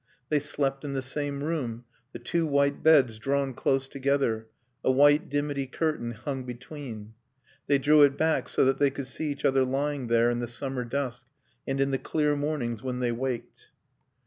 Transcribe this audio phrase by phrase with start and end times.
[0.29, 4.47] They slept in the same room, the two white beds drawn close together;
[4.83, 7.13] a white dimity curtain hung between;
[7.67, 10.47] they drew it back so that they could see each other lying there in the
[10.47, 11.27] summer dusk
[11.67, 13.69] and in the clear mornings when they waked.